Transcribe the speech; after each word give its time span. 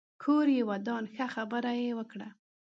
کور 0.23 0.47
يې 0.55 0.61
ودان 0.69 1.03
ښه 1.13 1.25
خبره 1.35 1.71
يې 1.81 1.91
وکړه 1.99 2.27